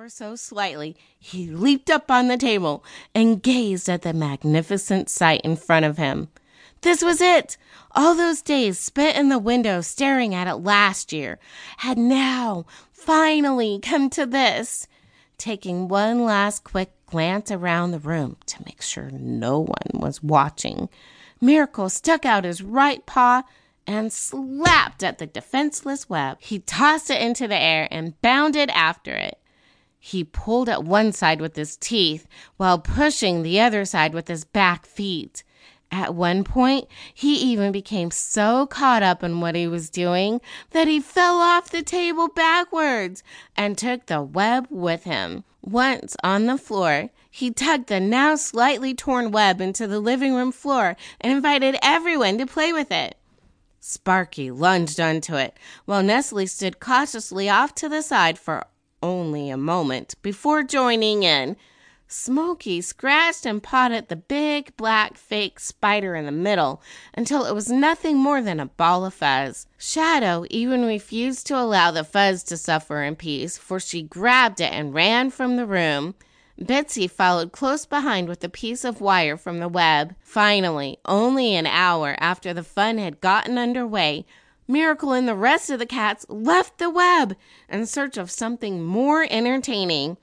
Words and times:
Ever 0.00 0.08
so 0.08 0.34
slightly, 0.34 0.96
he 1.18 1.50
leaped 1.50 1.90
up 1.90 2.10
on 2.10 2.28
the 2.28 2.38
table 2.38 2.82
and 3.14 3.42
gazed 3.42 3.86
at 3.86 4.00
the 4.00 4.14
magnificent 4.14 5.10
sight 5.10 5.42
in 5.42 5.56
front 5.56 5.84
of 5.84 5.98
him. 5.98 6.28
This 6.80 7.04
was 7.04 7.20
it! 7.20 7.58
All 7.94 8.14
those 8.14 8.40
days 8.40 8.78
spent 8.78 9.18
in 9.18 9.28
the 9.28 9.38
window 9.38 9.82
staring 9.82 10.34
at 10.34 10.46
it 10.46 10.54
last 10.54 11.12
year 11.12 11.38
had 11.76 11.98
now 11.98 12.64
finally 12.90 13.78
come 13.82 14.08
to 14.08 14.24
this. 14.24 14.88
Taking 15.36 15.86
one 15.86 16.24
last 16.24 16.64
quick 16.64 16.92
glance 17.04 17.50
around 17.50 17.90
the 17.90 17.98
room 17.98 18.38
to 18.46 18.64
make 18.64 18.80
sure 18.80 19.10
no 19.10 19.58
one 19.58 20.00
was 20.00 20.22
watching, 20.22 20.88
Miracle 21.42 21.90
stuck 21.90 22.24
out 22.24 22.44
his 22.44 22.62
right 22.62 23.04
paw 23.04 23.42
and 23.86 24.10
slapped 24.10 25.02
at 25.02 25.18
the 25.18 25.26
defenseless 25.26 26.08
web. 26.08 26.38
He 26.40 26.60
tossed 26.60 27.10
it 27.10 27.20
into 27.20 27.46
the 27.46 27.60
air 27.60 27.86
and 27.90 28.18
bounded 28.22 28.70
after 28.70 29.12
it. 29.14 29.39
He 30.02 30.24
pulled 30.24 30.70
at 30.70 30.82
one 30.82 31.12
side 31.12 31.42
with 31.42 31.54
his 31.54 31.76
teeth 31.76 32.26
while 32.56 32.78
pushing 32.78 33.42
the 33.42 33.60
other 33.60 33.84
side 33.84 34.14
with 34.14 34.28
his 34.28 34.44
back 34.44 34.86
feet. 34.86 35.44
At 35.92 36.14
one 36.14 36.42
point, 36.42 36.88
he 37.12 37.34
even 37.36 37.70
became 37.70 38.10
so 38.10 38.66
caught 38.66 39.02
up 39.02 39.22
in 39.22 39.40
what 39.40 39.54
he 39.54 39.66
was 39.66 39.90
doing 39.90 40.40
that 40.70 40.88
he 40.88 41.00
fell 41.00 41.36
off 41.40 41.70
the 41.70 41.82
table 41.82 42.28
backwards 42.28 43.22
and 43.56 43.76
took 43.76 44.06
the 44.06 44.22
web 44.22 44.66
with 44.70 45.04
him. 45.04 45.44
Once 45.62 46.16
on 46.24 46.46
the 46.46 46.56
floor, 46.56 47.10
he 47.30 47.50
tugged 47.50 47.88
the 47.88 48.00
now 48.00 48.36
slightly 48.36 48.94
torn 48.94 49.30
web 49.30 49.60
into 49.60 49.86
the 49.86 50.00
living 50.00 50.34
room 50.34 50.50
floor 50.50 50.96
and 51.20 51.32
invited 51.32 51.76
everyone 51.82 52.38
to 52.38 52.46
play 52.46 52.72
with 52.72 52.90
it. 52.90 53.16
Sparky 53.80 54.50
lunged 54.50 55.00
onto 55.00 55.34
it, 55.34 55.56
while 55.84 56.02
Nestle 56.02 56.46
stood 56.46 56.80
cautiously 56.80 57.48
off 57.48 57.74
to 57.74 57.88
the 57.88 58.02
side 58.02 58.38
for 58.38 58.66
only 59.02 59.50
a 59.50 59.56
moment 59.56 60.14
before 60.22 60.62
joining 60.62 61.22
in. 61.22 61.56
Smoky 62.12 62.80
scratched 62.80 63.46
and 63.46 63.62
pawed 63.62 63.92
at 63.92 64.08
the 64.08 64.16
big, 64.16 64.76
black, 64.76 65.16
fake 65.16 65.60
spider 65.60 66.16
in 66.16 66.26
the 66.26 66.32
middle 66.32 66.82
until 67.14 67.44
it 67.44 67.54
was 67.54 67.70
nothing 67.70 68.16
more 68.16 68.42
than 68.42 68.58
a 68.58 68.66
ball 68.66 69.04
of 69.04 69.14
fuzz. 69.14 69.68
Shadow 69.78 70.44
even 70.50 70.84
refused 70.84 71.46
to 71.46 71.56
allow 71.56 71.92
the 71.92 72.02
fuzz 72.02 72.42
to 72.44 72.56
suffer 72.56 73.04
in 73.04 73.14
peace, 73.14 73.56
for 73.56 73.78
she 73.78 74.02
grabbed 74.02 74.60
it 74.60 74.72
and 74.72 74.92
ran 74.92 75.30
from 75.30 75.54
the 75.54 75.66
room. 75.66 76.16
Betsy 76.58 77.06
followed 77.06 77.52
close 77.52 77.86
behind 77.86 78.28
with 78.28 78.42
a 78.42 78.48
piece 78.48 78.84
of 78.84 79.00
wire 79.00 79.36
from 79.36 79.60
the 79.60 79.68
web. 79.68 80.16
Finally, 80.20 80.98
only 81.06 81.54
an 81.54 81.66
hour 81.66 82.16
after 82.18 82.52
the 82.52 82.64
fun 82.64 82.98
had 82.98 83.20
gotten 83.20 83.56
under 83.56 83.86
way, 83.86 84.26
Miracle 84.70 85.12
and 85.12 85.26
the 85.26 85.34
rest 85.34 85.68
of 85.68 85.80
the 85.80 85.86
cats 85.86 86.24
left 86.28 86.78
the 86.78 86.88
web 86.88 87.36
in 87.68 87.86
search 87.86 88.16
of 88.16 88.30
something 88.30 88.82
more 88.82 89.26
entertaining. 89.28 90.16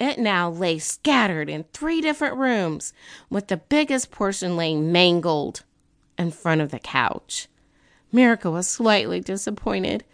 It 0.00 0.18
now 0.18 0.50
lay 0.50 0.80
scattered 0.80 1.48
in 1.48 1.64
three 1.72 2.00
different 2.00 2.36
rooms, 2.36 2.92
with 3.30 3.46
the 3.46 3.58
biggest 3.58 4.10
portion 4.10 4.56
laying 4.56 4.90
mangled 4.90 5.62
in 6.18 6.32
front 6.32 6.60
of 6.60 6.72
the 6.72 6.80
couch. 6.80 7.46
Miracle 8.10 8.52
was 8.52 8.66
slightly 8.66 9.20
disappointed. 9.20 10.04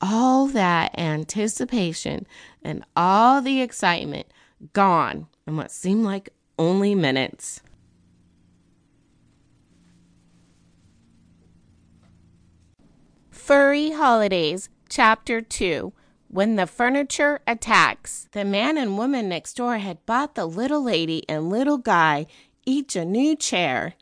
All 0.00 0.46
that 0.48 0.98
anticipation 0.98 2.26
and 2.62 2.84
all 2.96 3.42
the 3.42 3.60
excitement 3.60 4.26
gone 4.72 5.26
in 5.46 5.56
what 5.56 5.70
seemed 5.70 6.04
like 6.04 6.30
only 6.58 6.94
minutes. 6.94 7.60
Furry 13.44 13.90
Holidays, 13.90 14.70
Chapter 14.88 15.42
2 15.42 15.92
when 16.28 16.56
the 16.56 16.66
furniture 16.66 17.40
attacks. 17.46 18.26
The 18.32 18.42
man 18.42 18.78
and 18.78 18.96
woman 18.96 19.28
next 19.28 19.58
door 19.58 19.76
had 19.76 20.06
bought 20.06 20.34
the 20.34 20.46
little 20.46 20.82
lady 20.82 21.28
and 21.28 21.50
little 21.50 21.76
guy 21.76 22.24
each 22.64 22.96
a 22.96 23.04
new 23.04 23.36
chair, 23.36 23.96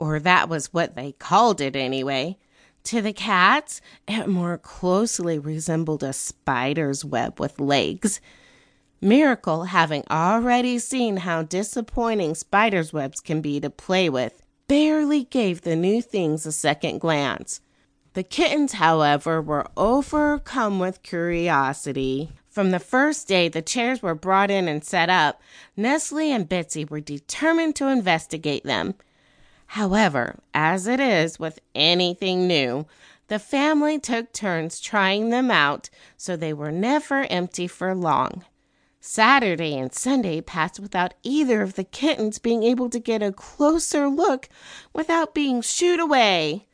or 0.00 0.18
that 0.20 0.48
was 0.48 0.72
what 0.72 0.94
they 0.94 1.12
called 1.12 1.60
it 1.60 1.76
anyway. 1.76 2.38
To 2.84 3.02
the 3.02 3.12
cats, 3.12 3.82
it 4.08 4.26
more 4.26 4.56
closely 4.56 5.38
resembled 5.38 6.02
a 6.02 6.14
spider's 6.14 7.04
web 7.04 7.38
with 7.38 7.60
legs. 7.60 8.22
Miracle, 9.02 9.64
having 9.64 10.04
already 10.10 10.78
seen 10.78 11.18
how 11.18 11.42
disappointing 11.42 12.34
spiders' 12.34 12.94
webs 12.94 13.20
can 13.20 13.42
be 13.42 13.60
to 13.60 13.68
play 13.68 14.08
with, 14.08 14.40
barely 14.66 15.24
gave 15.24 15.60
the 15.60 15.76
new 15.76 16.00
things 16.00 16.46
a 16.46 16.52
second 16.52 17.02
glance. 17.02 17.60
The 18.18 18.24
kittens, 18.24 18.72
however, 18.72 19.40
were 19.40 19.68
overcome 19.76 20.80
with 20.80 21.04
curiosity. 21.04 22.32
From 22.48 22.72
the 22.72 22.80
first 22.80 23.28
day 23.28 23.46
the 23.46 23.62
chairs 23.62 24.02
were 24.02 24.16
brought 24.16 24.50
in 24.50 24.66
and 24.66 24.84
set 24.84 25.08
up, 25.08 25.40
Nestle 25.76 26.32
and 26.32 26.48
Betsy 26.48 26.84
were 26.84 26.98
determined 26.98 27.76
to 27.76 27.86
investigate 27.86 28.64
them. 28.64 28.96
However, 29.66 30.40
as 30.52 30.88
it 30.88 30.98
is 30.98 31.38
with 31.38 31.60
anything 31.76 32.48
new, 32.48 32.86
the 33.28 33.38
family 33.38 34.00
took 34.00 34.32
turns 34.32 34.80
trying 34.80 35.30
them 35.30 35.52
out, 35.52 35.88
so 36.16 36.34
they 36.34 36.52
were 36.52 36.72
never 36.72 37.24
empty 37.30 37.68
for 37.68 37.94
long. 37.94 38.44
Saturday 39.00 39.78
and 39.78 39.94
Sunday 39.94 40.40
passed 40.40 40.80
without 40.80 41.14
either 41.22 41.62
of 41.62 41.74
the 41.74 41.84
kittens 41.84 42.40
being 42.40 42.64
able 42.64 42.90
to 42.90 42.98
get 42.98 43.22
a 43.22 43.30
closer 43.30 44.08
look 44.08 44.48
without 44.92 45.34
being 45.34 45.62
shooed 45.62 46.00
away. 46.00 46.64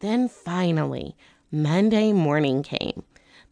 Then 0.00 0.28
finally, 0.28 1.16
Monday 1.50 2.12
morning 2.12 2.62
came. 2.62 3.02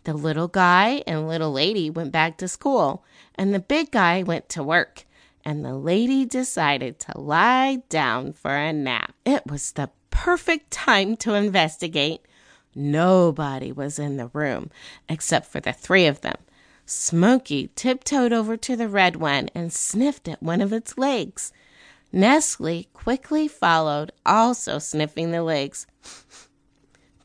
The 0.04 0.14
little 0.14 0.46
guy 0.46 1.02
and 1.06 1.26
little 1.26 1.50
lady 1.50 1.90
went 1.90 2.12
back 2.12 2.38
to 2.38 2.46
school, 2.46 3.04
and 3.34 3.52
the 3.52 3.58
big 3.58 3.90
guy 3.90 4.22
went 4.22 4.48
to 4.50 4.62
work, 4.62 5.04
and 5.44 5.64
the 5.64 5.74
lady 5.74 6.24
decided 6.24 7.00
to 7.00 7.18
lie 7.18 7.82
down 7.88 8.32
for 8.32 8.54
a 8.54 8.72
nap. 8.72 9.14
It 9.24 9.46
was 9.46 9.72
the 9.72 9.90
perfect 10.10 10.70
time 10.70 11.16
to 11.18 11.34
investigate. 11.34 12.20
Nobody 12.74 13.72
was 13.72 13.98
in 13.98 14.16
the 14.16 14.28
room 14.28 14.70
except 15.08 15.46
for 15.46 15.58
the 15.58 15.72
three 15.72 16.06
of 16.06 16.20
them. 16.20 16.36
Smoky 16.84 17.70
tiptoed 17.74 18.32
over 18.32 18.56
to 18.56 18.76
the 18.76 18.88
red 18.88 19.16
one 19.16 19.48
and 19.54 19.72
sniffed 19.72 20.28
at 20.28 20.42
one 20.42 20.60
of 20.60 20.72
its 20.72 20.96
legs. 20.96 21.52
Nestle 22.12 22.88
quickly 22.92 23.48
followed, 23.48 24.12
also 24.24 24.78
sniffing 24.78 25.32
the 25.32 25.42
legs. 25.42 25.86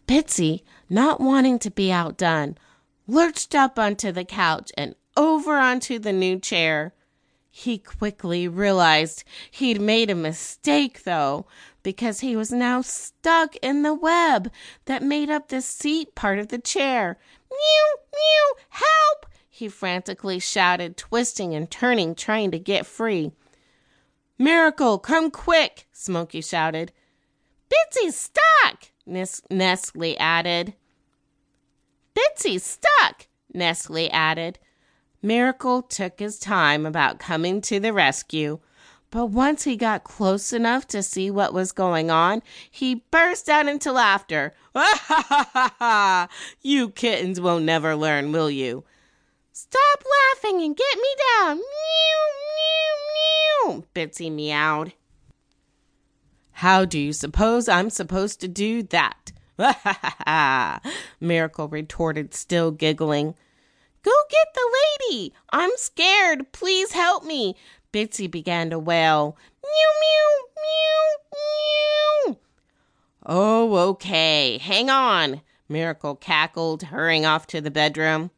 Bitsy, 0.07 0.63
not 0.89 1.21
wanting 1.21 1.59
to 1.59 1.71
be 1.71 1.91
outdone, 1.91 2.57
lurched 3.07 3.55
up 3.55 3.77
onto 3.77 4.11
the 4.11 4.25
couch 4.25 4.71
and 4.77 4.95
over 5.15 5.57
onto 5.57 5.99
the 5.99 6.11
new 6.11 6.39
chair. 6.39 6.93
He 7.49 7.77
quickly 7.77 8.47
realized 8.47 9.23
he'd 9.51 9.81
made 9.81 10.09
a 10.09 10.15
mistake, 10.15 11.03
though, 11.03 11.45
because 11.83 12.21
he 12.21 12.35
was 12.35 12.51
now 12.51 12.81
stuck 12.81 13.55
in 13.57 13.83
the 13.83 13.93
web 13.93 14.51
that 14.85 15.03
made 15.03 15.29
up 15.29 15.49
the 15.49 15.61
seat 15.61 16.15
part 16.15 16.39
of 16.39 16.47
the 16.47 16.59
chair. 16.59 17.17
Mew, 17.51 17.97
mew, 18.13 18.55
help! 18.69 19.25
he 19.49 19.67
frantically 19.67 20.39
shouted, 20.39 20.97
twisting 20.97 21.53
and 21.53 21.69
turning, 21.69 22.15
trying 22.15 22.51
to 22.51 22.59
get 22.59 22.85
free. 22.85 23.31
Miracle, 24.37 24.97
come 24.97 25.31
quick! 25.31 25.87
Smoky 25.91 26.41
shouted. 26.41 26.91
Bitsy's 27.69 28.15
stuck! 28.15 28.91
Nestle 29.05 30.17
added. 30.17 30.73
Bitsy's 32.15 32.63
stuck! 32.63 33.27
Nestle 33.53 34.09
added. 34.11 34.59
Miracle 35.21 35.83
took 35.83 36.19
his 36.19 36.39
time 36.39 36.85
about 36.85 37.19
coming 37.19 37.61
to 37.61 37.79
the 37.79 37.93
rescue, 37.93 38.59
but 39.11 39.27
once 39.27 39.63
he 39.65 39.75
got 39.75 40.03
close 40.03 40.51
enough 40.51 40.87
to 40.87 41.03
see 41.03 41.29
what 41.29 41.53
was 41.53 41.71
going 41.71 42.09
on, 42.09 42.41
he 42.71 43.03
burst 43.11 43.49
out 43.49 43.67
into 43.67 43.91
laughter. 43.91 44.53
Ha 44.73 44.99
ha 45.03 45.49
ha 45.53 45.75
ha! 45.79 46.27
You 46.61 46.89
kittens 46.89 47.41
will 47.41 47.59
never 47.59 47.95
learn, 47.95 48.31
will 48.31 48.49
you? 48.49 48.85
Stop 49.51 50.03
laughing 50.33 50.61
and 50.61 50.75
get 50.75 50.95
me 50.95 51.15
down! 51.37 51.57
Mew, 51.57 52.20
mew! 53.65 53.85
Bitsy 53.93 54.31
meowed. 54.31 54.93
How 56.53 56.85
do 56.85 56.99
you 56.99 57.13
suppose 57.13 57.67
I'm 57.67 57.89
supposed 57.89 58.39
to 58.41 58.47
do 58.47 58.83
that? 58.83 59.31
Ha 59.59 59.79
ha 59.83 60.15
ha! 60.25 60.81
Miracle 61.19 61.67
retorted, 61.67 62.33
still 62.33 62.71
giggling. 62.71 63.35
Go 64.03 64.11
get 64.29 64.47
the 64.53 64.77
lady! 65.09 65.33
I'm 65.51 65.71
scared! 65.75 66.51
Please 66.51 66.93
help 66.93 67.23
me! 67.23 67.55
Bitsy 67.93 68.29
began 68.29 68.69
to 68.71 68.79
wail. 68.79 69.37
Mew, 69.63 69.91
mew, 70.01 70.45
mew, 70.63 72.31
mew. 72.33 72.37
Oh, 73.25 73.89
okay. 73.89 74.57
Hang 74.57 74.89
on, 74.89 75.41
Miracle 75.69 76.15
cackled, 76.15 76.83
hurrying 76.83 77.25
off 77.25 77.45
to 77.47 77.61
the 77.61 77.71
bedroom. 77.71 78.31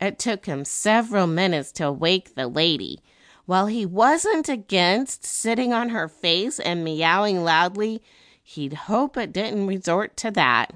It 0.00 0.18
took 0.18 0.46
him 0.46 0.64
several 0.64 1.26
minutes 1.26 1.72
to 1.72 1.90
wake 1.90 2.34
the 2.34 2.48
lady. 2.48 3.00
While 3.46 3.66
he 3.66 3.84
wasn't 3.84 4.48
against 4.48 5.24
sitting 5.24 5.72
on 5.72 5.90
her 5.90 6.08
face 6.08 6.58
and 6.58 6.82
meowing 6.82 7.44
loudly, 7.44 8.02
he'd 8.42 8.72
hope 8.72 9.16
it 9.16 9.32
didn't 9.32 9.66
resort 9.66 10.16
to 10.18 10.30
that. 10.30 10.72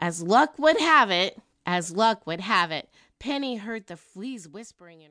As 0.00 0.22
luck 0.22 0.58
would 0.58 0.80
have 0.80 1.10
it, 1.10 1.40
as 1.66 1.94
luck 1.94 2.26
would 2.26 2.40
have 2.40 2.70
it, 2.70 2.88
Penny 3.18 3.56
heard 3.56 3.86
the 3.86 3.96
fleas 3.96 4.48
whispering 4.48 5.02
in 5.02 5.06
her. 5.06 5.10